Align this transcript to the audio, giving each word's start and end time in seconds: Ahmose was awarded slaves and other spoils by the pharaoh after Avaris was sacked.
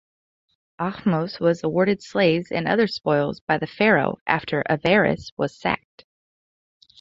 Ahmose 0.79 1.39
was 1.39 1.63
awarded 1.63 2.01
slaves 2.01 2.51
and 2.51 2.67
other 2.67 2.87
spoils 2.87 3.39
by 3.39 3.59
the 3.59 3.67
pharaoh 3.67 4.17
after 4.25 4.63
Avaris 4.67 5.31
was 5.37 5.55
sacked. 5.55 6.05